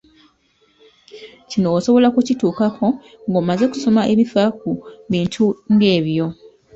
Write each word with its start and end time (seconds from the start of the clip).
Kino 1.49 1.67
osobola 1.77 2.07
kukituukako 2.15 2.87
ng'omaze 3.29 3.65
kusoma 3.71 4.01
ebifa 4.13 4.43
ku 4.59 4.69
bintu 5.11 5.43
ng'ebyo. 5.73 6.25